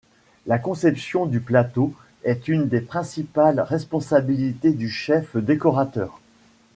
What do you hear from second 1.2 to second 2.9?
du plateau est une des